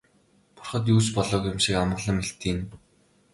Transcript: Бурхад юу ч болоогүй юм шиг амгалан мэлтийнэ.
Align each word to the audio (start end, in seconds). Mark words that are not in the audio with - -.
Бурхад 0.55 0.83
юу 0.93 0.99
ч 1.05 1.07
болоогүй 1.17 1.51
юм 1.53 1.59
шиг 1.65 1.75
амгалан 1.81 2.15
мэлтийнэ. 2.17 2.63